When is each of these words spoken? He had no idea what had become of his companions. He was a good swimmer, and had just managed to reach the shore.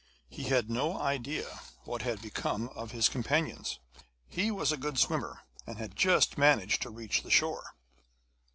He 0.29 0.45
had 0.45 0.67
no 0.67 0.99
idea 0.99 1.59
what 1.83 2.01
had 2.01 2.23
become 2.23 2.69
of 2.69 2.89
his 2.89 3.07
companions. 3.07 3.77
He 4.27 4.49
was 4.49 4.71
a 4.71 4.77
good 4.77 4.97
swimmer, 4.97 5.41
and 5.67 5.77
had 5.77 5.95
just 5.95 6.39
managed 6.39 6.81
to 6.81 6.89
reach 6.89 7.21
the 7.21 7.29
shore. 7.29 7.75